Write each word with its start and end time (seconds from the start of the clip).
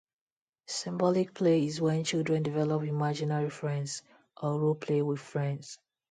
Symbolic 0.65 1.31
play 1.35 1.63
is 1.67 1.79
when 1.79 2.03
children 2.03 2.41
develop 2.41 2.81
imaginary 2.81 3.51
friends 3.51 4.01
or 4.41 4.57
role-play 4.59 5.03
with 5.03 5.19
friends. 5.19 5.77